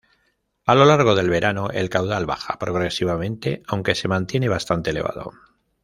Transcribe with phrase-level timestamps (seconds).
[0.65, 5.31] A lo largo del verano, el caudal baja progresivamente aunque se mantiene bastante elevado.